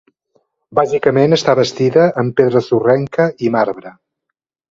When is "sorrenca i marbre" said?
2.69-3.93